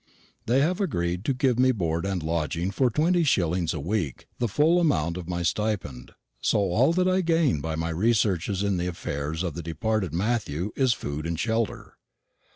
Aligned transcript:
They 0.47 0.61
have 0.61 0.81
agreed 0.81 1.23
to 1.25 1.33
give 1.35 1.59
me 1.59 1.71
board 1.71 2.07
and 2.07 2.23
lodging 2.23 2.71
for 2.71 2.89
twenty 2.89 3.23
shillings 3.23 3.71
a 3.71 3.79
week 3.79 4.25
the 4.39 4.47
full 4.47 4.79
amount 4.79 5.15
of 5.15 5.29
my 5.29 5.43
stipend: 5.43 6.13
so 6.41 6.57
all 6.57 6.91
that 6.93 7.07
I 7.07 7.21
gain 7.21 7.59
by 7.61 7.75
my 7.75 7.89
researches 7.89 8.63
in 8.63 8.77
the 8.77 8.87
affairs 8.87 9.43
of 9.43 9.53
the 9.53 9.61
departed 9.61 10.11
Matthew 10.11 10.71
is 10.75 10.93
food 10.93 11.27
and 11.27 11.39
shelter. 11.39 11.99